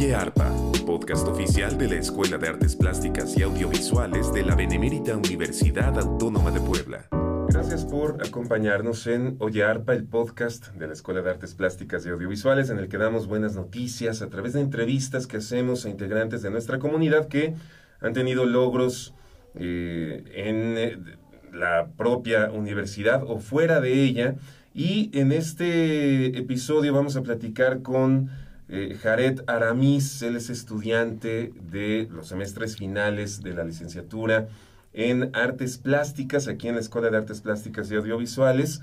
[0.00, 0.50] Oye Arpa,
[0.86, 6.50] podcast oficial de la Escuela de Artes Plásticas y Audiovisuales de la Benemérita Universidad Autónoma
[6.50, 7.06] de Puebla.
[7.50, 12.08] Gracias por acompañarnos en Oye Arpa, el podcast de la Escuela de Artes Plásticas y
[12.08, 16.40] Audiovisuales, en el que damos buenas noticias a través de entrevistas que hacemos a integrantes
[16.40, 17.52] de nuestra comunidad que
[18.00, 19.12] han tenido logros
[19.54, 20.98] eh, en eh,
[21.52, 24.36] la propia universidad o fuera de ella.
[24.72, 28.30] Y en este episodio vamos a platicar con
[28.72, 34.48] eh, Jared Aramis, él es estudiante de los semestres finales de la licenciatura
[34.92, 38.80] en artes plásticas, aquí en la Escuela de Artes Plásticas y Audiovisuales,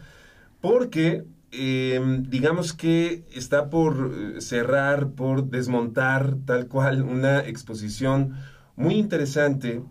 [0.60, 8.36] porque em, digamos que está por eh, cerrar, por desmontar tal cual una exposición
[8.76, 9.82] muy interesante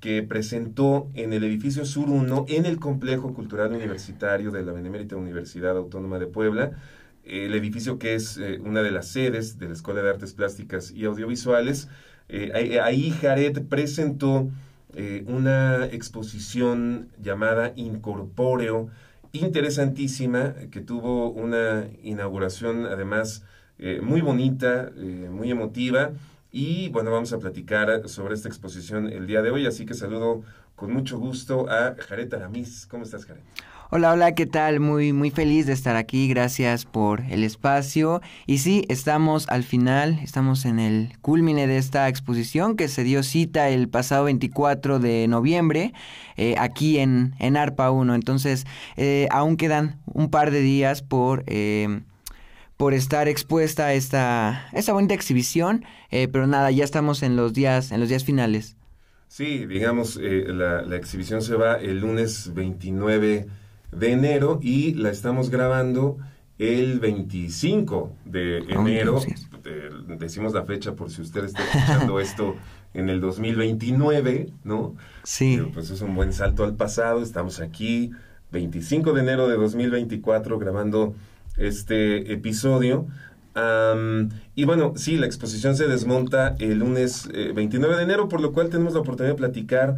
[0.00, 5.16] que presentó en el edificio Sur 1 en el Complejo Cultural Universitario de la Benemérita
[5.16, 6.72] Universidad Autónoma de Puebla,
[7.26, 10.92] el edificio que es eh, una de las sedes de la Escuela de Artes Plásticas
[10.92, 11.88] y Audiovisuales.
[12.28, 14.48] Eh, ahí Jared presentó
[14.94, 18.88] eh, una exposición llamada Incorpóreo,
[19.32, 23.42] interesantísima, que tuvo una inauguración además
[24.00, 24.90] muy bonita,
[25.30, 26.12] muy emotiva.
[26.50, 30.42] Y bueno, vamos a platicar sobre esta exposición el día de hoy, así que saludo
[30.74, 32.86] con mucho gusto a Jared Aramis.
[32.86, 33.42] ¿Cómo estás, Jared?
[33.88, 34.80] Hola, hola, ¿qué tal?
[34.80, 38.20] Muy, muy feliz de estar aquí, gracias por el espacio.
[38.44, 43.22] Y sí, estamos al final, estamos en el culmine de esta exposición que se dio
[43.22, 45.92] cita el pasado 24 de noviembre
[46.36, 48.16] eh, aquí en, en ARPA 1.
[48.16, 51.44] Entonces, eh, aún quedan un par de días por...
[51.46, 52.00] Eh,
[52.76, 57.54] por estar expuesta a esta, esta bonita exhibición, eh, pero nada, ya estamos en los
[57.54, 58.76] días, en los días finales.
[59.28, 63.46] Sí, digamos, eh, la, la, exhibición se va el lunes 29
[63.98, 66.18] de enero y la estamos grabando
[66.58, 69.20] el 25 de enero.
[70.06, 72.56] decimos la fecha por si usted está escuchando esto
[72.94, 74.96] en el 2029, ¿no?
[75.22, 75.60] Sí.
[75.74, 77.22] pues es un buen salto al pasado.
[77.22, 78.10] Estamos aquí,
[78.52, 81.14] 25 de enero de 2024, grabando
[81.56, 83.06] este episodio.
[84.54, 88.52] y bueno, sí, la exposición se desmonta el lunes 29 eh, de enero, por lo
[88.52, 89.96] cual tenemos la oportunidad de platicar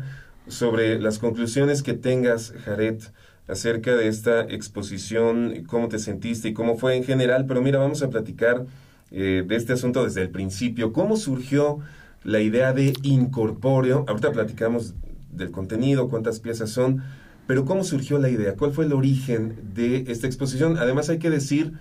[0.49, 3.01] sobre las conclusiones que tengas, Jared,
[3.49, 7.47] acerca de esta exposición, cómo te sentiste y cómo fue en general.
[7.47, 8.67] Pero mira, vamos a platicar
[9.11, 10.93] eh, de este asunto desde el principio.
[10.93, 11.81] ¿Cómo surgió
[12.25, 14.05] la idea de incorpóreo?
[14.07, 14.95] Ahorita platicamos
[15.33, 17.03] del contenido, cuántas piezas son,
[17.47, 18.55] pero ¿cómo surgió la idea?
[18.55, 20.77] ¿Cuál fue el origen de esta exposición?
[20.77, 21.73] Además hay que decir,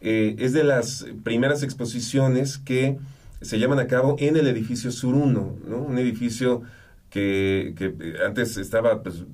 [0.00, 2.98] eh, es de las primeras exposiciones que
[3.42, 5.76] se llevan a cabo en el edificio Sur 1, ¿no?
[5.76, 6.62] Un edificio
[7.10, 7.74] que,
[8.24, 9.24] antes estaba pues,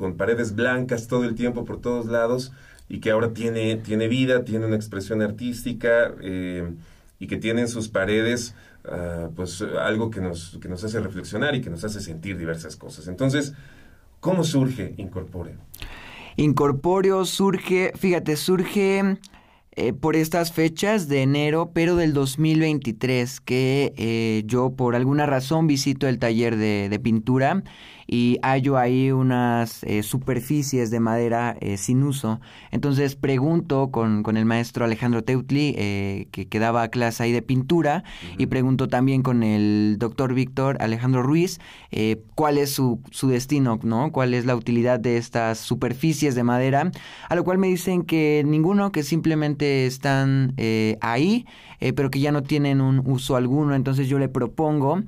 [0.00, 2.50] con paredes blancas todo el tiempo por todos lados
[2.88, 6.68] y que ahora tiene, tiene vida, tiene una expresión artística eh,
[7.20, 11.54] y que tiene en sus paredes ah, pues algo que nos, que nos hace reflexionar
[11.54, 13.06] y que nos hace sentir diversas cosas.
[13.06, 13.54] Entonces,
[14.20, 15.56] ¿Cómo surge Incorpóreo?
[16.36, 19.16] Incorpóreo surge, fíjate, surge
[19.72, 25.66] eh, por estas fechas de enero, pero del 2023, que eh, yo por alguna razón
[25.66, 27.62] visito el taller de pintura
[28.12, 32.40] y hallo ahí unas eh, superficies de madera eh, sin uso.
[32.72, 37.40] Entonces pregunto con, con el maestro Alejandro Teutli, eh, que, que, daba clase ahí de
[37.40, 38.02] pintura,
[38.36, 41.60] y pregunto también con el doctor Víctor Alejandro Ruiz
[42.34, 44.10] cuál es su, su destino, ¿no?
[44.10, 46.90] ¿Cuál es la utilidad de estas superficies de madera?
[47.28, 50.54] A lo cual me dicen que ninguno, que simplemente están
[51.00, 51.46] ahí,
[51.94, 53.74] pero que ya no tienen un uso alguno.
[53.74, 55.02] Entonces yo le propongo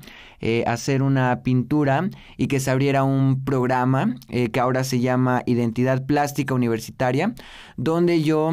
[0.65, 6.05] hacer una pintura y que se abriera un programa eh, que ahora se llama Identidad
[6.05, 7.33] Plástica Universitaria,
[7.77, 8.51] donde yo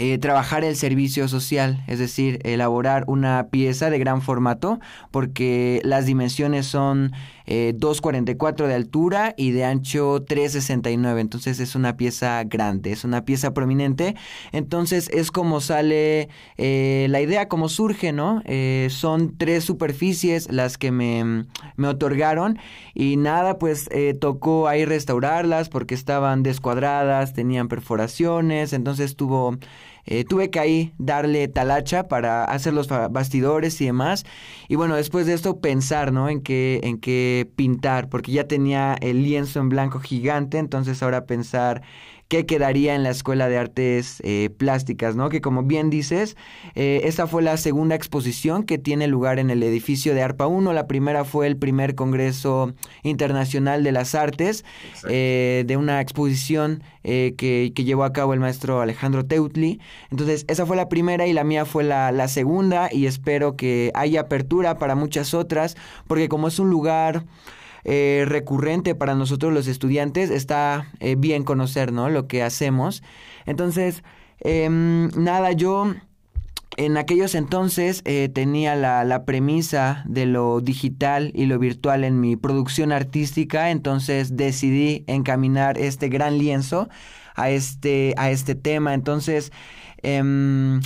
[0.00, 0.18] eh,
[0.62, 4.78] el servicio social, es decir, elaborar una pieza de gran formato,
[5.10, 7.12] porque las dimensiones son
[7.48, 11.20] 2,44 de altura y de ancho 3,69.
[11.20, 14.16] Entonces es una pieza grande, es una pieza prominente.
[14.52, 18.42] Entonces es como sale eh, la idea, como surge, ¿no?
[18.44, 21.46] Eh, son tres superficies las que me,
[21.76, 22.58] me otorgaron
[22.94, 29.56] y nada, pues eh, tocó ahí restaurarlas porque estaban descuadradas, tenían perforaciones, entonces tuvo...
[30.10, 34.24] Eh, tuve que ahí darle talacha para hacer los bastidores y demás.
[34.66, 36.30] Y bueno, después de esto pensar, ¿no?
[36.30, 41.26] En qué, en qué pintar, porque ya tenía el lienzo en blanco gigante, entonces ahora
[41.26, 41.82] pensar
[42.28, 45.30] qué quedaría en la Escuela de Artes eh, Plásticas, ¿no?
[45.30, 46.36] Que como bien dices,
[46.74, 50.74] eh, esta fue la segunda exposición que tiene lugar en el edificio de ARPA 1.
[50.74, 54.64] La primera fue el primer Congreso Internacional de las Artes,
[55.08, 59.80] eh, de una exposición que, que, llevó a cabo el maestro Alejandro Teutli.
[60.10, 63.90] Entonces, esa fue la primera y la mía fue la, la segunda y espero que
[63.94, 65.74] haya apertura para muchas otras,
[66.06, 67.24] porque como es un lugar...
[67.90, 72.10] Eh, recurrente para nosotros los estudiantes, está eh, bien conocer, ¿no?
[72.10, 73.02] Lo que hacemos.
[73.46, 74.02] Entonces,
[74.40, 75.94] em, nada, yo
[76.76, 82.20] en aquellos entonces eh, tenía la, la, premisa de lo digital y lo virtual en
[82.20, 86.90] mi producción artística, entonces decidí encaminar este gran lienzo
[87.36, 88.92] a este, a este tema.
[88.92, 89.50] Entonces,
[90.02, 90.82] em,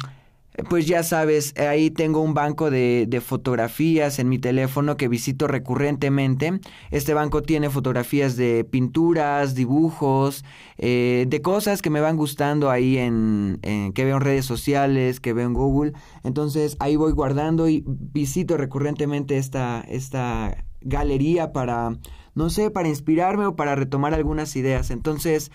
[0.68, 5.46] pues ya sabes, ahí tengo un banco de, de, fotografías en mi teléfono que visito
[5.46, 6.60] recurrentemente.
[6.90, 10.44] Este banco tiene fotografías de pinturas, dibujos,
[10.76, 13.60] eh, de cosas que me van gustando ahí en,
[13.94, 15.92] que veo en redes sociales, que veo en Google.
[16.22, 21.96] Entonces ahí voy guardando y visito recurrentemente esta, esta galería para,
[22.34, 24.90] no sé, para inspirarme o para retomar algunas ideas.
[24.90, 25.50] Entonces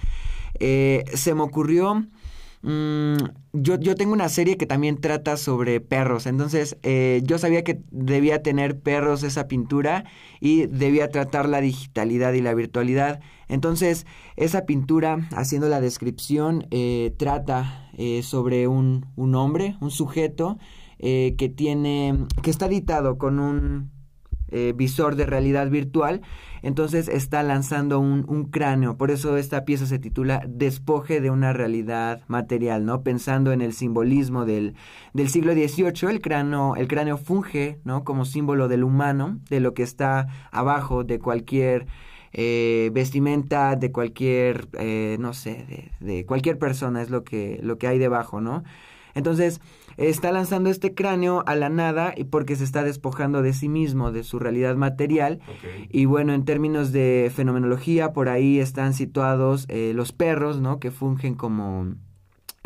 [0.60, 2.08] eh, se me ocurrió
[2.68, 3.16] Mm,
[3.54, 7.80] yo, yo, tengo una serie que también trata sobre perros, entonces eh, yo sabía que
[7.92, 10.04] debía tener perros esa pintura
[10.42, 13.22] y debía tratar la digitalidad y la virtualidad.
[13.48, 14.06] Entonces
[14.36, 20.58] esa pintura, haciendo la descripción, eh, trata eh, sobre un, un, hombre, un sujeto
[21.00, 23.92] que tiene, que está editado con un
[24.76, 26.22] visor de realidad virtual
[26.62, 28.98] entonces está lanzando un, un, cráneo.
[28.98, 33.04] Por eso esta pieza se titula Despoje de una realidad material, ¿no?
[33.04, 34.76] Pensando en el simbolismo del,
[35.14, 38.04] del siglo XVIII, el cráneo, el cráneo funge, ¿no?
[38.04, 41.88] Como símbolo del humano, de lo que está abajo de cualquier
[42.34, 47.78] eh, vestimenta, de cualquier, eh, no sé, de, de cualquier persona, es lo que, lo
[47.78, 48.64] que hay debajo, ¿no?
[49.16, 49.62] Entonces,
[49.98, 54.12] está lanzando este cráneo a la nada y porque se está despojando de sí mismo,
[54.12, 55.40] de su realidad material.
[55.90, 60.80] Y bueno, en términos de fenomenología, por ahí están situados eh, los perros, ¿no?
[60.80, 61.96] Que fungen como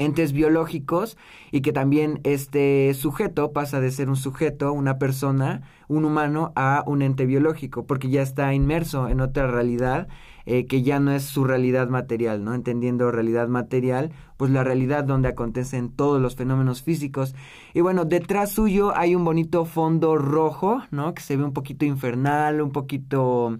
[0.01, 1.17] entes biológicos
[1.51, 6.83] y que también este sujeto pasa de ser un sujeto, una persona, un humano, a
[6.87, 10.07] un ente biológico, porque ya está inmerso en otra realidad
[10.45, 12.53] eh, que ya no es su realidad material, ¿no?
[12.53, 17.35] Entendiendo realidad material, pues la realidad donde acontecen todos los fenómenos físicos.
[17.73, 21.13] Y bueno, detrás suyo hay un bonito fondo rojo, ¿no?
[21.13, 23.59] Que se ve un poquito infernal, un poquito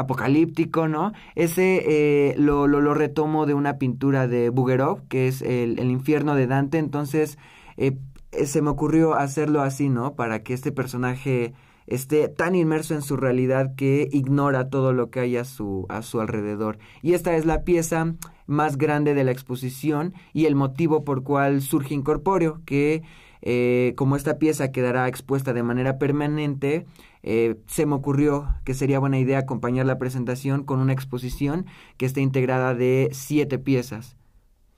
[0.00, 1.12] apocalíptico, ¿no?
[1.34, 6.34] Ese eh, lo, lo, retomo de una pintura de Bugerov, que es el, el infierno
[6.34, 7.38] de Dante, entonces
[7.76, 7.96] eh,
[8.44, 10.14] se me ocurrió hacerlo así, ¿no?
[10.14, 11.54] Para que este personaje
[11.86, 16.02] esté tan inmerso en su realidad que ignora todo lo que hay a su, a
[16.02, 16.78] su alrededor.
[17.02, 18.14] Y esta es la pieza
[18.46, 23.02] más grande de la exposición y el motivo por cual surge Incorpóreo, que
[23.42, 26.86] eh, como esta pieza quedará expuesta de manera permanente,
[27.22, 31.66] eh, se me ocurrió que sería buena idea acompañar la presentación con una exposición
[31.96, 34.16] que esté integrada de siete piezas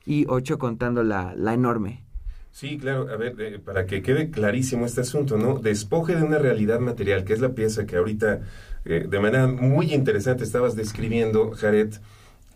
[0.05, 2.05] y ocho contando la, enorme.
[2.51, 5.59] Sí, claro, a ver, eh, para que quede clarísimo este asunto, ¿no?
[5.59, 8.43] Despoje de una realidad material, que es la pieza que ahorita
[8.85, 11.95] de manera muy interesante estabas describiendo, Jared,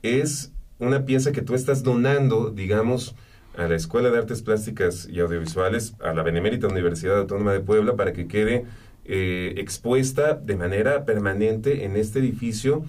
[0.02, 3.14] es una pieza que tú estás donando, digamos,
[3.56, 7.96] a la Escuela de Artes Plásticas y Audiovisuales, a la Benemérita Universidad Autónoma de Puebla,
[7.96, 8.64] para que quede
[9.04, 12.84] eh, expuesta de manera permanente en este edificio,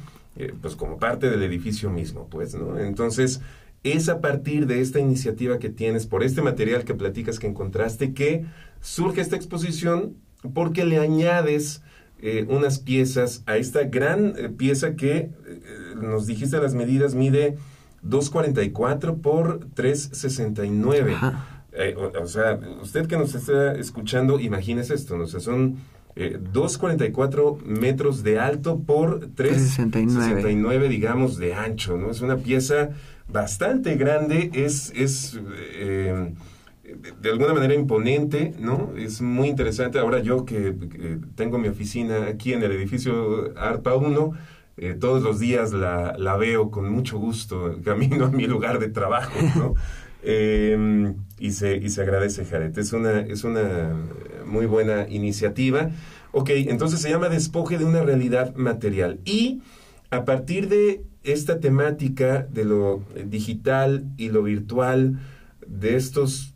[0.62, 2.78] pues como parte del edificio mismo, pues, ¿no?
[2.78, 3.42] Entonces,
[3.84, 8.14] es a partir de esta iniciativa que tienes, por este material que platicas que encontraste,
[8.14, 8.46] que
[8.82, 10.16] surge esta exposición
[10.54, 11.82] porque le añades
[12.20, 15.32] eh, unas piezas a esta gran eh, pieza que eh,
[15.96, 17.58] nos dijiste las medidas, mide
[18.10, 21.16] 244 por 369.
[21.96, 25.26] O, o, sea, usted que nos está escuchando, imagínese esto, ¿no?
[25.26, 25.78] o sea, son
[26.18, 32.10] 2,44 metros de alto por 3,69, digamos, de ancho, ¿no?
[32.10, 32.90] Es una pieza
[33.28, 35.40] bastante grande, es, es
[35.76, 36.34] eh,
[37.22, 38.94] de alguna manera imponente, ¿no?
[38.98, 40.00] Es muy interesante.
[40.00, 40.76] Ahora yo que,
[41.36, 44.32] tengo mi oficina aquí en el edificio ARPA 1,
[44.78, 48.90] eh, todos los días la, la, veo con mucho gusto, camino a mi lugar de
[48.90, 49.74] trabajo, ¿no?
[50.24, 52.78] Em, y, se, y se agradece, Jared.
[52.78, 53.96] Es una, es una
[54.46, 55.92] muy buena iniciativa.
[56.32, 59.20] Ok, entonces se llama Despoje de una realidad material.
[59.24, 59.62] Y
[60.10, 65.20] a partir de esta temática de lo digital y lo virtual,
[65.66, 66.56] de estos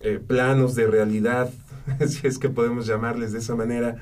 [0.00, 1.50] eh, planos de realidad,
[2.06, 3.96] si es que podemos llamarles de esa manera,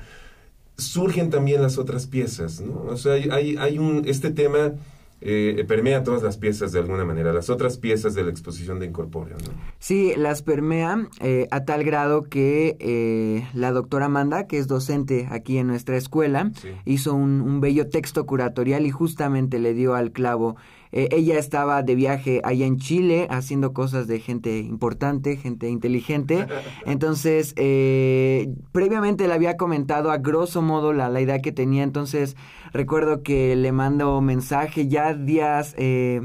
[0.77, 2.83] surgen también las otras piezas, ¿no?
[2.87, 4.73] O sea, hay, hay un, este tema
[5.19, 8.85] eh, permea todas las piezas de alguna manera, las otras piezas de la exposición de
[8.85, 9.51] Incorpóreo, ¿no?
[9.79, 15.27] Sí, las permea eh, a tal grado que eh, la doctora Amanda, que es docente
[15.31, 16.51] aquí en nuestra escuela,
[16.85, 20.55] hizo un, un, bello texto curatorial y justamente le dio al clavo.
[20.91, 26.47] Ella estaba de viaje allá en Chile haciendo cosas de gente importante, gente inteligente.
[26.85, 27.53] Entonces,
[28.71, 31.83] previamente le había comentado a grosso modo la, la idea que tenía.
[31.83, 32.35] Entonces,
[32.71, 36.21] recuerdo que le mando mensaje ya días, eh,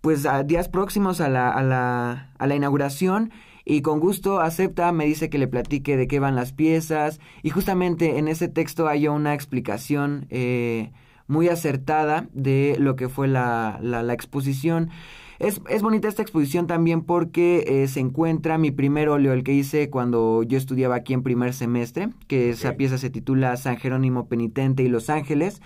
[0.00, 3.32] pues a días próximos a la, a, la, a la inauguración
[3.64, 7.50] y con gusto acepta, me dice que le platique de qué van las piezas y
[7.50, 10.92] justamente en ese texto hay una explicación eh,
[11.26, 14.90] muy acertada de lo que fue la, la, la exposición.
[15.38, 19.52] Es, es, bonita esta exposición también porque eh, se encuentra mi primer óleo, el que
[19.52, 24.28] hice cuando yo estudiaba aquí en primer semestre, que esa pieza se titula San Jerónimo
[24.28, 25.60] Penitente y Los Ángeles.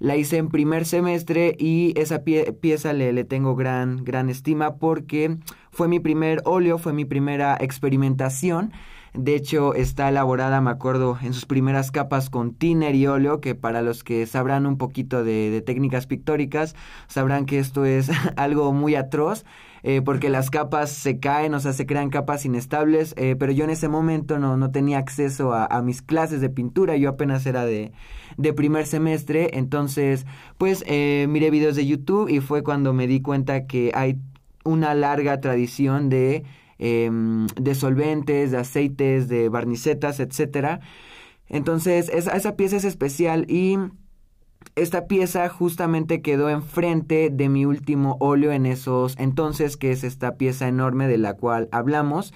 [0.00, 5.36] La hice en primer semestre y esa pieza le, le tengo gran, gran estima porque
[5.70, 8.72] fue mi primer óleo, fue mi primera experimentación.
[9.14, 13.54] De hecho, está elaborada, me acuerdo, en sus primeras capas con tiner y óleo, que
[13.54, 16.74] para los que sabrán un poquito de, técnicas pictóricas,
[17.08, 19.44] sabrán que esto es algo muy atroz.
[19.84, 23.64] Eh, porque las capas se caen, o sea, se crean capas inestables, eh, pero yo
[23.64, 27.44] en ese momento no, no tenía acceso a, a, mis clases de pintura, yo apenas
[27.46, 27.90] era de,
[28.36, 30.26] de primer semestre, entonces
[30.56, 34.20] pues eh, miré videos de YouTube y fue cuando me di cuenta que hay
[34.64, 36.44] una larga tradición de,
[36.84, 37.10] eh,
[37.60, 40.80] de solventes, de aceites, de barnicetas, etcétera.
[41.48, 43.78] Entonces, esa, esa pieza es especial y
[44.74, 50.36] esta pieza justamente quedó enfrente de mi último óleo en esos entonces, que es esta
[50.36, 52.34] pieza enorme de la cual hablamos.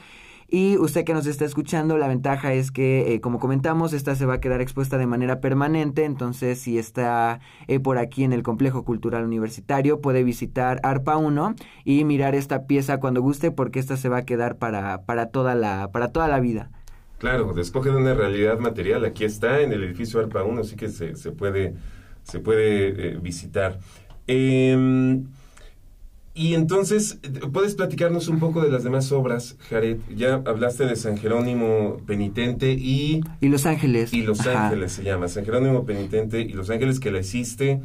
[0.48, 4.26] Y usted que nos está escuchando, la ventaja es que, eh, como comentamos, esta se
[4.26, 6.04] va a quedar expuesta de manera permanente.
[6.04, 11.56] Entonces, si está eh, por aquí en el Complejo Cultural Universitario, puede visitar ARPA 1
[11.84, 15.56] y mirar esta pieza cuando guste, porque esta se va a quedar para, para, toda,
[15.56, 16.70] la, para toda la vida.
[17.18, 19.04] Claro, despoje de una realidad material.
[19.04, 21.74] Aquí está en el edificio ARPA 1, así que se, se puede,
[22.22, 23.80] se puede eh, visitar.
[24.28, 25.22] Eh,
[26.36, 27.18] y entonces,
[27.52, 29.96] ¿puedes platicarnos un poco de las demás obras, Jared?
[30.14, 33.22] Ya hablaste de San Jerónimo Penitente y...
[33.40, 34.12] Y Los Ángeles.
[34.12, 34.66] Y Los Ajá.
[34.66, 35.28] Ángeles se llama.
[35.28, 37.80] San Jerónimo Penitente y Los Ángeles que la hiciste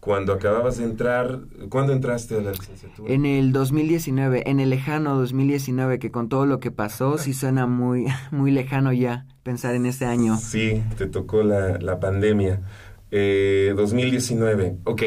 [0.00, 1.40] cuando acababas de entrar.
[1.68, 3.12] ¿Cuándo entraste a la licenciatura?
[3.12, 7.66] En el 2019, en el lejano 2019, que con todo lo que pasó, sí suena
[7.66, 10.38] muy, muy lejano ya pensar en ese año.
[10.38, 12.62] Sí, te tocó la, la pandemia.
[13.10, 15.02] Eh, 2019, ok.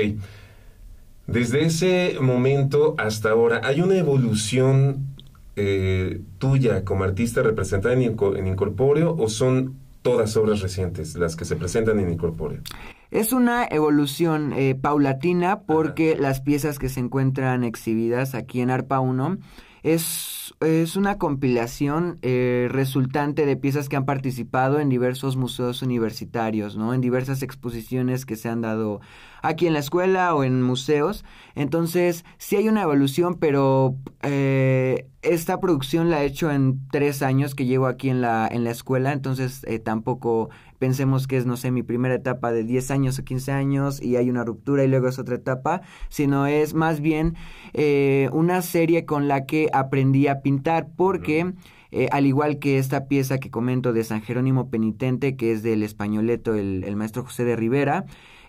[1.27, 5.15] Desde ese momento hasta ahora, ¿hay una evolución
[5.55, 11.45] eh, tuya como artista representada en, en, Incorpóreo o son todas obras recientes las que
[11.45, 12.61] se presentan en Incorpóreo?
[13.09, 16.21] Es una evolución eh, paulatina porque Ajá.
[16.21, 19.37] las piezas que se encuentran exhibidas aquí en ARPA 1
[19.83, 26.77] es, es una compilación eh, resultante de piezas que han participado en diversos museos universitarios,
[26.77, 26.93] ¿no?
[26.93, 29.01] En diversas exposiciones que se han dado
[29.41, 31.25] aquí en la escuela o en museos.
[31.53, 37.53] Entonces, sí hay una evolución, pero eh, esta producción la he hecho en tres años
[37.53, 40.49] que llevo aquí en la, en la escuela, entonces eh, tampoco
[40.83, 44.17] pensemos que es, no sé, mi primera etapa de 10 años o 15 años y
[44.17, 47.35] hay una ruptura y luego es otra etapa, sino es más bien
[47.71, 51.53] eh, una serie con la que aprendí a pintar porque...
[51.95, 55.83] Eh, al igual que esta pieza que comento de San Jerónimo Penitente, que es del
[55.83, 58.05] españoleto, el, el maestro José de Rivera,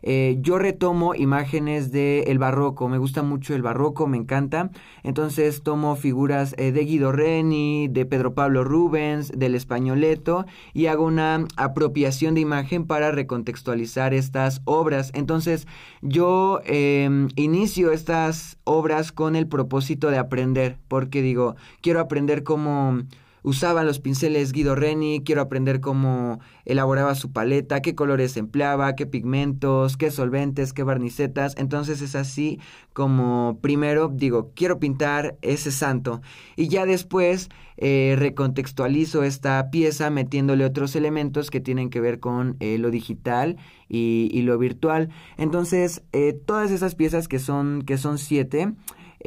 [0.07, 4.71] eh, yo retomo imágenes del el barroco, me gusta mucho el barroco, me encanta,
[5.03, 10.45] entonces tomo figuras eh, de Guido Reni, de Pedro Pablo Rubens, del españoleto
[10.75, 15.11] y hago una apropiación de imagen para recontextualizar estas obras.
[15.15, 15.67] Entonces
[16.03, 23.05] yo eh, inicio estas obras con el propósito de aprender, porque digo, quiero aprender cómo
[23.45, 29.05] usaban los pinceles Guido Reni, quiero aprender cómo elaboraba su paleta, qué colores empleaba, qué
[29.07, 31.55] pigmentos, qué solventes, qué barnicetas.
[31.59, 32.59] Entonces es así
[32.95, 36.23] como primero digo, quiero pintar ese santo
[36.57, 42.57] y ya después eh, recontextualizo esta pieza metiéndole otros elementos que tienen que ver con
[42.61, 43.57] eh, lo digital
[43.91, 45.11] y, y, lo virtual.
[45.37, 48.73] Entonces, eh, todas esas piezas que son, que son siete,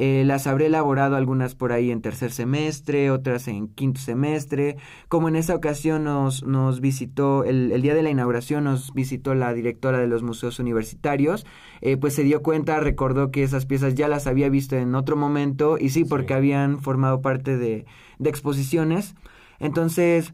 [0.00, 4.76] eh, las habré elaborado algunas por ahí en tercer semestre, otras en quinto semestre.
[5.08, 9.34] Como en esa ocasión nos, nos visitó, el, el, día de la inauguración nos visitó
[9.34, 11.44] la directora de los museos universitarios,
[11.80, 15.16] eh, pues se dio cuenta, recordó que esas piezas ya las había visto en otro
[15.16, 16.34] momento y sí, porque sí.
[16.34, 17.84] habían formado parte de,
[18.20, 19.16] de exposiciones.
[19.58, 20.32] Entonces,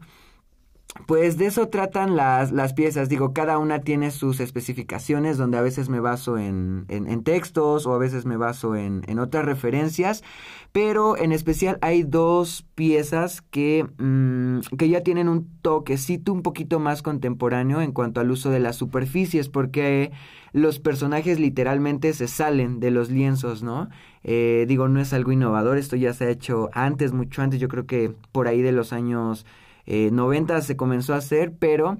[1.07, 3.09] pues de eso tratan las, las piezas.
[3.09, 7.93] Digo, cada una tiene sus especificaciones donde a veces me baso en, en, textos o
[7.93, 10.23] a veces me baso en, en, otras referencias.
[10.71, 16.79] Pero en especial hay dos piezas que, mm, que ya tienen un toquecito un poquito
[16.79, 20.11] más contemporáneo en cuanto al uso de las superficies porque
[20.53, 23.89] los personajes literalmente se salen de los lienzos, ¿no?
[24.23, 27.67] Eh, digo, no es algo innovador, esto ya se ha hecho antes, mucho antes, yo
[27.67, 29.45] creo que por ahí de los años
[29.85, 31.97] eh, 90 se comenzó a hacer, pero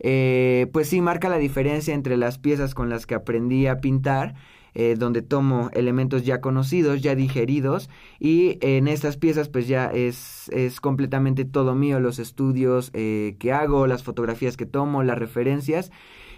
[0.00, 4.34] eh, pues sí marca la diferencia entre las piezas con las que aprendí a pintar.
[4.74, 7.90] Eh, donde tomo elementos ya conocidos, ya digeridos,
[8.20, 13.52] y en estas piezas pues ya es, es completamente todo mío, los estudios eh, que
[13.52, 15.90] hago, las fotografías que tomo, las referencias,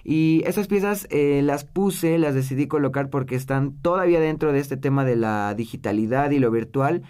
[0.05, 4.79] y esas piezas eh, las puse, las decidí colocar porque están todavía dentro de este
[4.79, 7.03] tema de la digitalidad y lo virtual.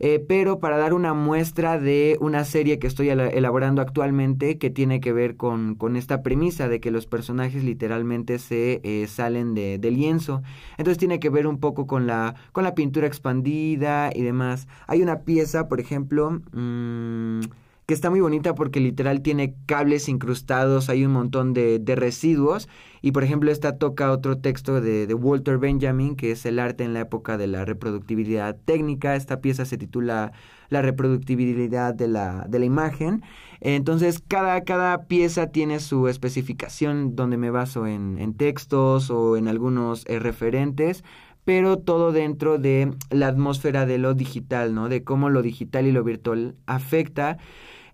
[0.00, 5.00] Eh, pero para dar una muestra de una serie que estoy elaborando actualmente que tiene
[5.00, 9.78] que ver con, con esta premisa de que los personajes literalmente se eh, salen de,
[9.78, 10.42] de, lienzo.
[10.76, 14.68] Entonces tiene que ver un poco con la, con la pintura expandida y demás.
[14.86, 16.40] Hay una pieza, por ejemplo...
[16.52, 17.40] Mmm,
[17.88, 22.68] que está muy bonita porque literal tiene cables incrustados, hay un montón de, de residuos.
[23.00, 26.84] Y por ejemplo, esta toca otro texto de, de, Walter Benjamin, que es el arte
[26.84, 29.16] en la época de la reproductibilidad técnica.
[29.16, 30.32] Esta pieza se titula
[30.68, 33.22] La reproductibilidad de la, de la imagen.
[33.62, 40.04] Entonces, cada, cada pieza tiene su especificación donde me baso en, textos o en algunos
[40.08, 41.04] eh, referentes
[41.46, 44.90] pero todo dentro de la atmósfera de lo digital, ¿no?
[44.90, 47.38] De cómo lo digital y lo virtual afecta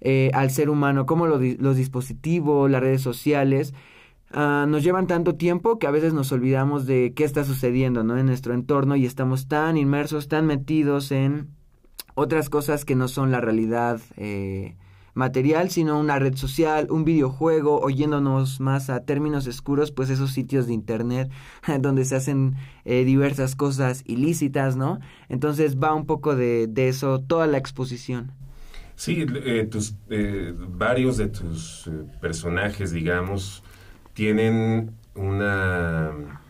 [0.05, 3.73] eh, al ser humano, como los dispositivos, las redes sociales,
[4.35, 8.19] uh, nos llevan tanto tiempo que a veces nos olvidamos de qué está sucediendo ¿no?
[8.19, 11.49] en nuestro entorno y estamos tan inmersos, tan metidos en
[12.15, 14.77] otras cosas que no son la realidad eh,
[15.15, 20.67] material, sino una red social, un videojuego, oyéndonos más a términos oscuros, pues esos sitios
[20.67, 21.31] de internet
[21.81, 24.99] donde se hacen eh, diversas cosas ilícitas, ¿no?
[25.31, 28.33] Entonces va un poco de, de eso toda la exposición.
[28.97, 33.63] Sí, eh, tus, eh, varios de tus eh, personajes, digamos,
[34.13, 36.41] tienen una...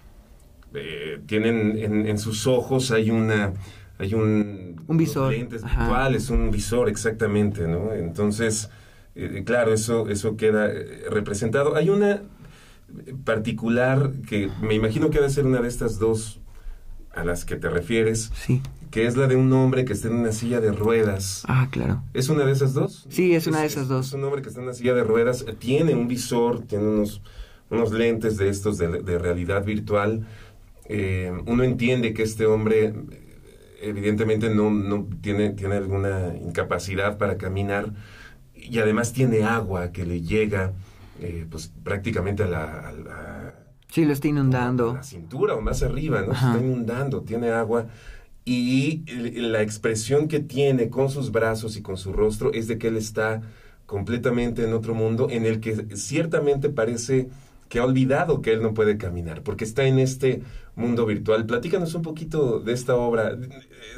[1.26, 3.54] tienen en, en, sus ojos hay una...
[3.98, 4.82] Hay un...
[4.86, 5.32] Un visor.
[5.32, 7.92] Lentes virtuales, un visor, exactamente, ¿no?
[7.92, 8.68] Entonces,
[9.44, 10.68] claro, eso, eso queda
[11.08, 11.76] representado.
[11.76, 12.22] Hay una
[13.24, 16.40] particular que me imagino que debe ser una de estas dos
[17.14, 18.60] a las que te refieres, sí.
[18.90, 21.44] que es la de un hombre que está en una silla de ruedas.
[21.46, 22.02] Ah, claro.
[22.12, 23.06] ¿Es una de esas dos?
[23.08, 24.08] Sí, es una de esas dos.
[24.08, 27.22] Es un hombre que está en una silla de ruedas, tiene un visor, tiene unos,
[27.70, 30.26] unos lentes de estos de, de realidad virtual.
[30.86, 32.94] Eh, uno entiende que este hombre
[33.80, 37.92] evidentemente no, no tiene, tiene alguna incapacidad para caminar
[38.54, 40.72] y además tiene agua que le llega
[41.20, 43.54] eh, pues prácticamente a la, a la
[43.94, 44.94] Sí, lo está inundando.
[44.94, 46.34] La cintura o más arriba, ¿no?
[46.34, 47.86] Se está inundando, tiene agua.
[48.44, 49.04] Y
[49.40, 52.96] la expresión que tiene con sus brazos y con su rostro es de que él
[52.96, 53.42] está
[53.86, 57.28] completamente en otro mundo en el que ciertamente parece
[57.74, 60.42] que ha olvidado que él no puede caminar, porque está en este
[60.76, 61.44] mundo virtual.
[61.44, 63.36] Platícanos un poquito de esta obra.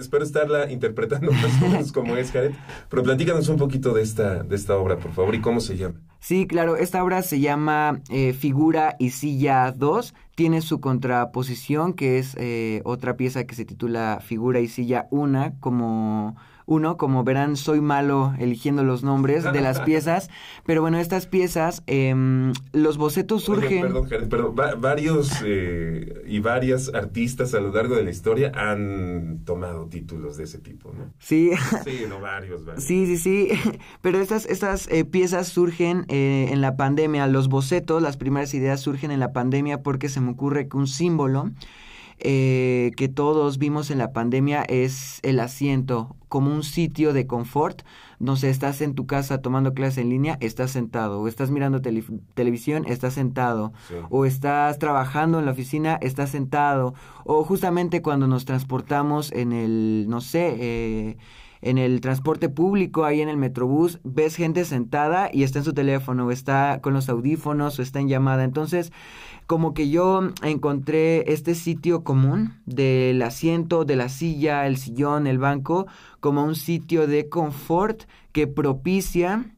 [0.00, 2.52] Espero estarla interpretando más o menos como es, Jared,
[2.88, 5.96] pero platícanos un poquito de esta, de esta obra, por favor, y cómo se llama.
[6.20, 10.14] Sí, claro, esta obra se llama eh, Figura y Silla 2.
[10.34, 15.56] Tiene su contraposición, que es eh, otra pieza que se titula Figura y Silla 1,
[15.60, 16.34] como
[16.66, 20.28] uno, como verán, soy malo eligiendo los nombres de las piezas,
[20.64, 22.14] pero bueno, estas piezas, eh,
[22.72, 23.82] los bocetos surgen...
[23.82, 29.86] perdón, pero varios eh, y varias artistas a lo largo de la historia han tomado
[29.86, 31.12] títulos de ese tipo, ¿no?
[31.18, 31.50] Sí.
[31.84, 32.84] Sí, no, varios, varios.
[32.84, 33.48] Sí, sí, sí,
[34.02, 38.80] pero estas, estas eh, piezas surgen eh, en la pandemia, los bocetos, las primeras ideas
[38.80, 41.50] surgen en la pandemia porque se me ocurre que un símbolo
[42.18, 47.82] eh, que todos vimos en la pandemia es el asiento como un sitio de confort.
[48.18, 51.20] No sé, estás en tu casa tomando clases en línea, estás sentado.
[51.20, 51.82] O estás mirando
[52.34, 53.72] televisión, estás sentado.
[54.10, 56.94] O estás trabajando en la oficina, estás sentado.
[57.24, 61.16] O justamente cuando nos transportamos en el, no sé, eh,
[61.68, 65.72] en el transporte público, ahí en el metrobús, ves gente sentada y está en su
[65.72, 68.44] teléfono, o está con los audífonos, o está en llamada.
[68.44, 68.92] Entonces,
[69.46, 75.38] como que yo encontré este sitio común del asiento, de la silla, el sillón, el
[75.38, 75.86] banco,
[76.20, 79.52] como un sitio de confort que propicia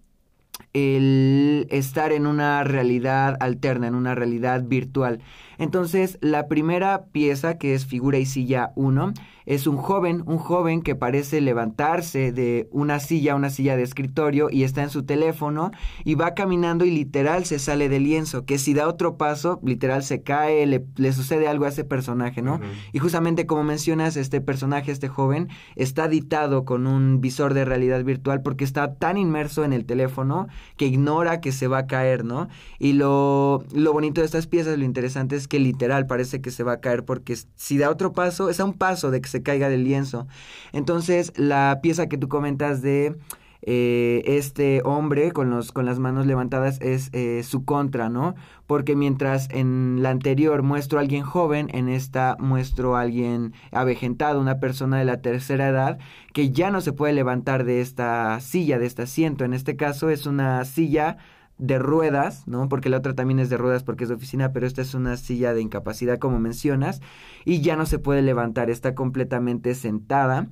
[0.87, 5.21] el estar en una realidad alterna, en una realidad virtual.
[5.59, 9.13] Entonces, la primera pieza, que es figura y silla 1,
[9.45, 14.51] es un joven, un joven que parece levantarse de una silla, una silla de escritorio,
[14.53, 15.73] y está en su teléfono,
[16.05, 20.03] y va caminando y literal se sale del lienzo, que si da otro paso, literal
[20.03, 22.61] se cae, le, sucede algo a ese personaje, ¿no?
[22.93, 28.05] Y justamente como mencionas, este personaje, este joven, está editado con un visor de realidad
[28.05, 32.25] virtual porque está tan inmerso en el teléfono que ignora que se va a caer,
[32.25, 32.49] ¿no?
[32.79, 36.63] Y lo, lo bonito de estas piezas, lo interesante es que literal parece que se
[36.63, 39.43] va a caer porque si da otro paso, es a un paso de que se
[39.43, 40.27] caiga del lienzo.
[40.73, 43.17] Entonces, la pieza que tú comentas de
[43.63, 48.35] eh, este hombre con, los, con las manos levantadas es eh, su contra, ¿no?
[48.67, 54.41] Porque mientras en la anterior muestro a alguien joven, en esta muestro a alguien avejentado,
[54.41, 55.99] una persona de la tercera edad,
[56.33, 59.45] que ya no se puede levantar de esta silla, de este asiento.
[59.45, 61.17] En este caso es una silla
[61.59, 62.69] de ruedas, ¿no?
[62.69, 65.17] Porque la otra también es de ruedas porque es de oficina, pero esta es una
[65.17, 67.01] silla de incapacidad como mencionas
[67.45, 70.47] y ya no se puede levantar, está completamente sentada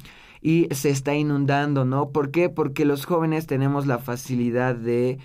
[0.47, 2.11] y se está inundando, ¿no?
[2.11, 2.49] ¿Por qué?
[2.49, 5.19] Porque los jóvenes tenemos la facilidad de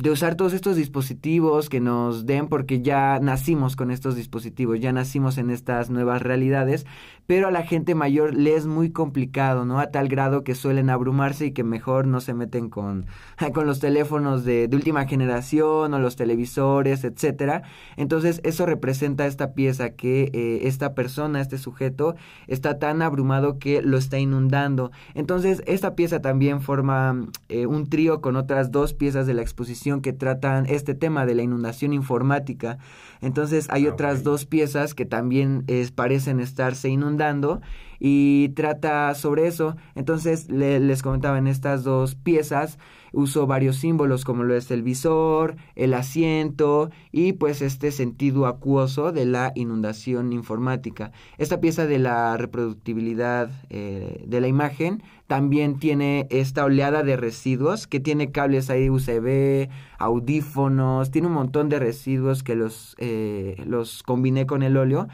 [0.00, 4.92] de usar todos estos dispositivos que nos den porque ya nacimos con estos dispositivos, ya
[4.92, 6.86] nacimos en estas nuevas realidades,
[7.26, 9.80] pero a la gente mayor le es muy complicado, ¿no?
[9.80, 13.06] A tal grado que suelen abrumarse y que mejor no se meten con,
[13.54, 17.62] con los teléfonos de, de última generación o los televisores, etcétera.
[17.96, 22.14] Entonces eso representa esta pieza que eh, esta persona, este sujeto,
[22.46, 24.92] está tan abrumado que lo está inundando.
[25.14, 29.87] Entonces esta pieza también forma eh, un trío con otras dos piezas de la exposición
[30.02, 32.78] que tratan este tema de la inundación informática.
[33.20, 37.60] Entonces hay ah, otras dos piezas que también parecen estarse inundando
[37.98, 39.76] y trata sobre eso.
[39.94, 42.78] Entonces les comentaba en estas dos piezas
[43.12, 49.12] uso varios símbolos como lo es el visor, el asiento y pues este sentido acuoso
[49.12, 51.12] de la inundación informática.
[51.38, 57.86] Esta pieza de la reproductibilidad eh, de la imagen también tiene esta oleada de residuos
[57.86, 64.02] que tiene cables ahí USB, audífonos, tiene un montón de residuos que los, eh, los
[64.02, 65.08] combiné con el óleo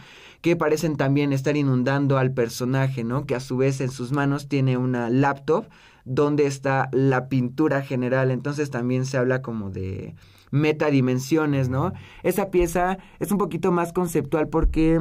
[0.45, 3.25] que parecen también estar inundando al personaje, ¿no?
[3.25, 5.65] Que a su vez en sus manos tiene una laptop
[6.05, 8.31] donde está la pintura general.
[8.31, 10.15] Entonces también se habla como de
[10.51, 11.95] metadimensiones, ¿no?
[12.23, 15.01] Esa pieza es un poquito más conceptual porque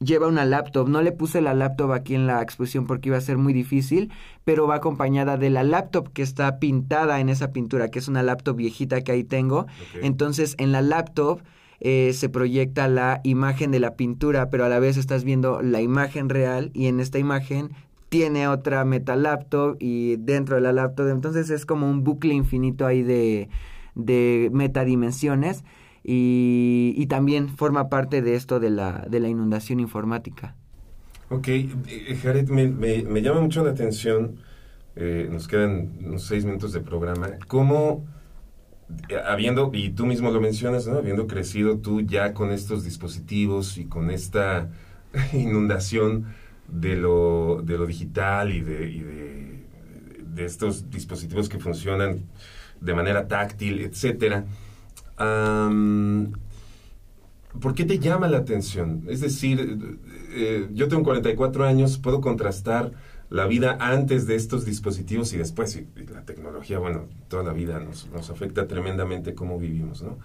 [0.00, 0.88] lleva una laptop.
[0.88, 4.10] No le puse la laptop aquí en la exposición porque iba a ser muy difícil,
[4.44, 8.22] pero va acompañada de la laptop que está pintada en esa pintura, que es una
[8.22, 9.66] laptop viejita que ahí tengo.
[10.00, 11.42] Entonces, en la laptop
[11.80, 15.80] eh, se proyecta la imagen de la pintura, pero a la vez estás viendo la
[15.80, 17.70] imagen real y en esta imagen
[18.08, 22.86] tiene otra meta laptop y dentro de la laptop, entonces es como un bucle infinito
[22.86, 23.48] ahí de,
[23.94, 25.64] de metadimensiones
[26.04, 30.54] y, y también forma parte de esto de la, de la inundación informática.
[31.28, 34.36] Ok, eh, Jared, me, me, llama mucho la atención,
[34.94, 38.15] eh, nos quedan unos seis minutos de programa, cómo, eh,
[39.26, 40.98] habiendo, y tú mismo lo mencionas, ¿no?
[40.98, 44.70] habiendo crecido tú ya con estos dispositivos y con esta
[45.32, 46.26] inundación,
[46.68, 49.64] de lo, de lo digital y, de, y de,
[50.34, 52.24] de, estos dispositivos que funcionan
[52.80, 54.44] de manera táctil, etcétera.
[57.60, 59.04] ¿Por qué te llama la atención?
[59.08, 59.98] Es decir,
[60.34, 62.92] eh, yo tengo 44 años, puedo contrastar
[63.30, 67.80] la vida antes de estos dispositivos y después, y, la tecnología, bueno, toda la vida
[67.80, 70.18] nos, nos afecta tremendamente cómo vivimos, ¿no?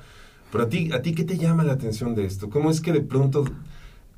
[0.51, 2.49] Pero a ti, ¿a ti qué te llama la atención de esto?
[2.49, 3.45] ¿Cómo es que de pronto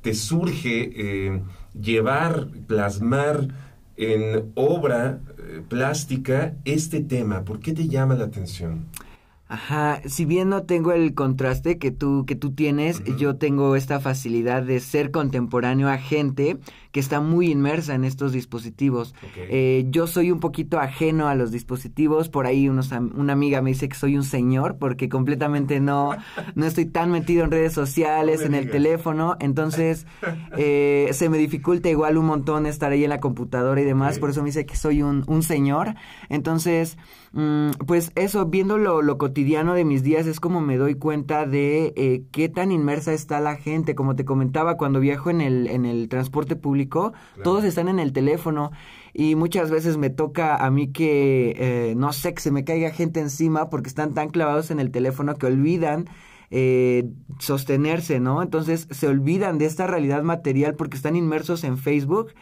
[0.02, 1.42] te surge eh,
[1.80, 3.48] llevar, plasmar
[3.96, 7.44] en obra eh, plástica este tema?
[7.44, 8.86] ¿Por qué te llama la atención?
[9.46, 14.00] Ajá, si bien no tengo el contraste que tú, que tú tienes, yo tengo esta
[14.00, 16.58] facilidad de ser contemporáneo a gente
[16.94, 19.16] que está muy inmersa en estos dispositivos.
[19.36, 23.70] Eh, yo soy un poquito ajeno a los dispositivos, por ahí unos, una amiga me
[23.70, 26.12] dice que soy un señor porque completamente no,
[26.54, 30.06] no estoy tan metido en redes sociales, en el teléfono, entonces
[30.56, 34.30] eh, se me dificulta igual un montón estar ahí en la computadora y demás, por
[34.30, 35.96] eso me dice que soy un, un señor,
[36.28, 36.96] entonces...
[37.36, 41.92] Mm, pues eso, viendo lo, cotidiano de mis días, es como me doy cuenta de
[41.96, 43.96] eh, qué tan inmersa está la gente.
[43.96, 46.83] Como te comentaba, cuando viajo en el, en el transporte público,
[47.42, 48.70] todos están en el teléfono
[49.12, 52.90] y muchas veces me toca a mí que, eh, no sé, que se me caiga
[52.90, 56.06] gente encima porque están tan clavados en el teléfono que olvidan
[56.50, 58.42] eh, sostenerse, ¿no?
[58.42, 62.32] Entonces se olvidan de esta realidad material porque están inmersos en Facebook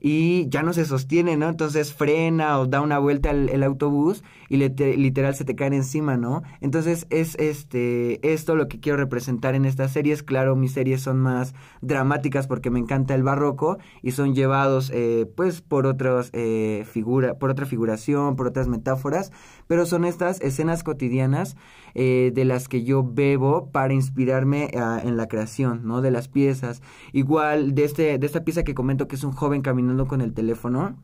[0.00, 1.48] y ya no se sostiene, ¿no?
[1.48, 6.42] Entonces frena o da una vuelta el, autobús y literal se te caen encima, ¿no?
[6.60, 10.22] Entonces es este esto lo que quiero representar en estas series.
[10.22, 15.30] Claro, mis series son más dramáticas porque me encanta el barroco y son llevados eh,
[15.36, 19.32] pues por otras eh, figura, por otra figuración, por otras metáforas,
[19.66, 21.56] pero son estas escenas cotidianas
[21.94, 26.00] eh, de las que yo bebo para inspirarme ah, en la creación, ¿no?
[26.00, 26.82] De las piezas.
[27.12, 30.32] Igual de este de esta pieza que comento que es un joven caminando con el
[30.34, 30.96] teléfono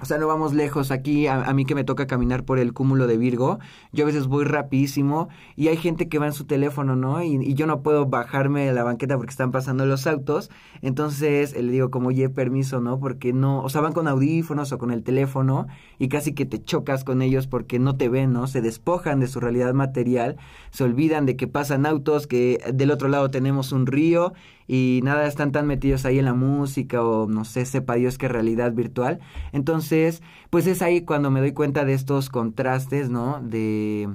[0.00, 3.06] o sea, no vamos lejos aquí, a, mí que me toca caminar por el cúmulo
[3.06, 3.58] de Virgo,
[3.92, 7.22] yo a veces voy rapidísimo y hay gente que va en su teléfono, ¿no?
[7.22, 10.50] Y, yo no puedo bajarme de la banqueta porque están pasando los autos,
[10.82, 12.98] entonces le digo como, oye, permiso, ¿no?
[12.98, 15.66] Porque no, o sea, van con audífonos o con el teléfono
[15.98, 18.46] y casi que te chocas con ellos porque no te ven, ¿no?
[18.46, 20.36] Se despojan de su realidad material,
[20.70, 24.32] se olvidan de que pasan autos, que del otro lado tenemos un río
[24.72, 28.28] y nada, están tan metidos ahí en la música o no sé, sepa Dios qué
[28.28, 29.18] realidad virtual.
[29.50, 33.40] Entonces, pues es ahí cuando me doy cuenta de estos contrastes, ¿no?
[33.42, 34.08] De...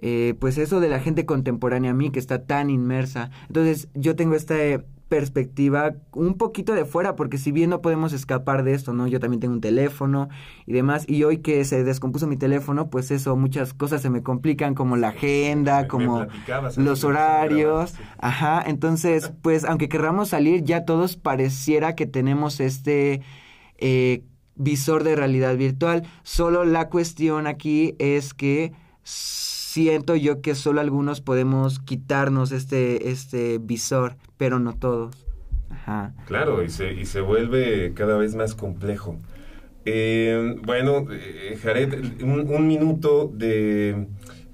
[0.00, 3.30] Eh, pues eso de la gente contemporánea a mí que está tan inmersa.
[3.46, 8.64] Entonces yo tengo este perspectiva un poquito de fuera, porque si bien no podemos escapar
[8.64, 9.06] de esto, ¿no?
[9.06, 10.28] Yo también tengo un teléfono
[10.66, 14.24] y demás, y hoy que se descompuso mi teléfono, pues eso, muchas cosas se me
[14.24, 16.26] complican, como la agenda, como
[16.76, 23.22] los horarios, ajá, entonces, pues aunque querramos salir, ya todos pareciera que tenemos este...
[23.78, 24.24] Eh,
[24.56, 26.04] visor de realidad virtual.
[26.22, 28.72] Solo la cuestión aquí es que
[29.74, 35.26] siento yo que solo algunos podemos quitarnos este, este visor, pero no todos.
[35.68, 36.14] Ajá.
[36.26, 39.18] Claro, y se, y se vuelve cada vez más complejo.
[39.84, 44.06] Eh, bueno, eh, Jared, un, minuto de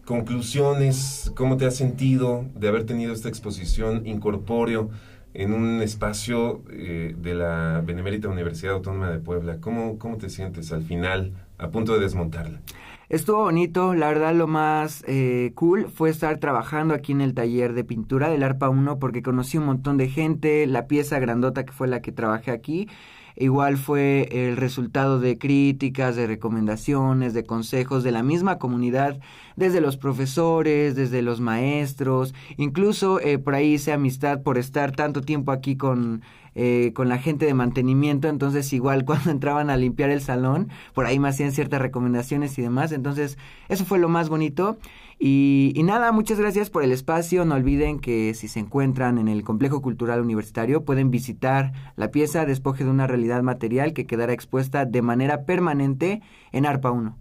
[0.07, 4.89] conclusiones, ¿cómo te has sentido de haber tenido esta exposición incorpóreo
[5.35, 9.59] en un espacio eh, de la Benemérita Universidad Autónoma de Puebla?
[9.61, 12.63] ¿Cómo, ¿Cómo te sientes al final, a punto de desmontarla?
[13.11, 17.73] Estuvo bonito, la verdad lo más eh, cool fue estar trabajando aquí en el taller
[17.73, 21.73] de pintura del ARPA 1 porque conocí un montón de gente, la pieza grandota que
[21.73, 22.88] fue la que trabajé aquí,
[23.35, 29.18] igual fue el resultado de críticas, de recomendaciones, de consejos de la misma comunidad,
[29.57, 35.20] desde los profesores, desde los maestros, incluso eh, por ahí hice amistad por estar tanto
[35.20, 36.23] tiempo aquí con
[36.62, 41.07] eh, con la gente de mantenimiento, entonces igual cuando entraban a limpiar el salón, por
[41.07, 43.38] ahí me hacían ciertas recomendaciones y demás, entonces
[43.70, 44.77] eso fue lo más bonito.
[45.18, 47.46] Y, nada, muchas gracias por el espacio.
[47.46, 52.44] No olviden que si se encuentran en el Complejo Cultural Universitario pueden visitar la pieza
[52.44, 56.20] Despoje de una realidad material que quedará expuesta de manera permanente
[56.53, 57.16] en ARPA 1.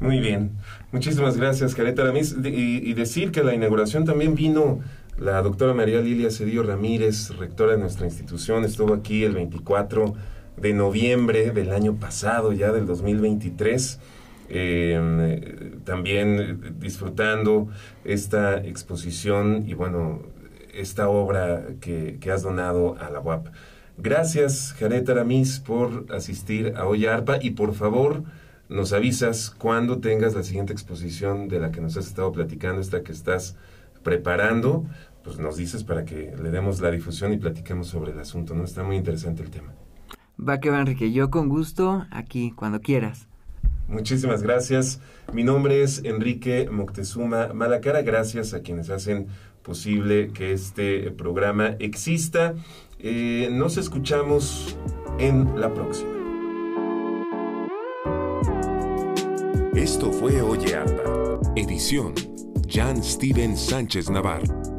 [0.00, 0.52] Muy bien,
[0.92, 2.36] muchísimas gracias, Careta Aramis.
[2.44, 4.80] Y, y decir que la inauguración también vino
[5.18, 10.14] la doctora María Lilia Cedillo Ramírez, rectora de nuestra institución, estuvo aquí el 24
[10.56, 13.98] de noviembre del año pasado, ya del 2023.
[14.50, 17.68] Eh, también disfrutando
[18.04, 20.22] esta exposición y bueno,
[20.72, 23.48] esta obra que, has donado a la UAP.
[23.98, 28.22] Gracias, Janet Aramis, por asistir a Hoy Arpa y por favor
[28.68, 33.02] nos avisas cuando tengas la siguiente exposición de la que nos has estado platicando, esta
[33.02, 33.56] que estás
[34.02, 34.86] preparando,
[35.28, 38.64] pues nos dices para que le demos la difusión y platiquemos sobre el asunto, ¿no?
[38.64, 39.74] Está muy interesante el tema.
[40.40, 41.12] Va que va, Enrique.
[41.12, 43.28] Yo con gusto, aquí, cuando quieras.
[43.88, 45.02] Muchísimas gracias.
[45.34, 48.00] Mi nombre es Enrique Moctezuma Malacara.
[48.00, 49.26] Gracias a quienes hacen
[49.62, 52.54] posible que este programa exista.
[52.98, 54.78] Eh, nos escuchamos
[55.18, 56.10] en la próxima.
[59.74, 62.14] Esto fue Oye Arpa, edición
[62.66, 64.77] Jan Steven Sánchez Navarro.